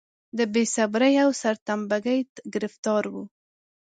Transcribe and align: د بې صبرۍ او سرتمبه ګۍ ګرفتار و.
د 0.37 0.39
بې 0.53 0.63
صبرۍ 0.75 1.13
او 1.23 1.29
سرتمبه 1.41 1.97
ګۍ 2.05 2.19
ګرفتار 2.53 3.03
و. 3.13 3.15